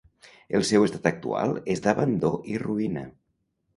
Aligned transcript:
El 0.59 0.63
seu 0.69 0.85
estat 0.85 1.05
actual 1.11 1.53
és 1.75 1.85
d'abandó 1.85 2.33
i 2.55 2.59
ruïna. 2.67 3.05